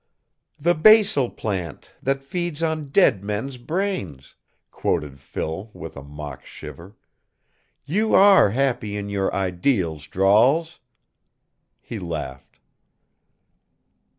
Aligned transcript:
"The 0.59 0.73
basil 0.73 1.29
plant, 1.29 1.91
that 2.01 2.23
feeds 2.23 2.63
on 2.63 2.89
dead 2.89 3.23
men's 3.23 3.59
brains," 3.59 4.33
quoted 4.71 5.19
Phil 5.19 5.69
with 5.75 5.95
a 5.95 6.01
mock 6.01 6.43
shiver. 6.43 6.95
"You 7.85 8.15
are 8.15 8.49
happy 8.49 8.97
in 8.97 9.09
your 9.09 9.31
ideals, 9.31 10.07
Drawls!" 10.07 10.79
He 11.79 11.99
laughed. 11.99 12.57